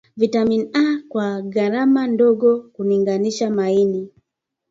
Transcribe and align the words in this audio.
Vitamini 0.17 0.69
A 0.73 0.97
kwa 1.09 1.41
gharama 1.41 2.07
ndogo 2.07 2.61
kulinganisha 2.61 3.49
maini 3.49 4.09